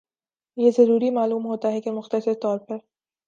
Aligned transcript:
یہ 0.57 0.71
ضروری 0.71 1.09
معلوم 1.09 1.45
ہوتا 1.45 1.71
ہے 1.71 1.81
کہ 1.81 1.91
مختصر 1.91 2.33
طور 2.41 2.57
پر 2.59 2.77